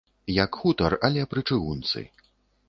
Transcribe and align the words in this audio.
Як 0.43 0.57
хутар, 0.61 0.95
але 1.09 1.27
пры 1.35 1.45
чыгунцы. 1.49 2.05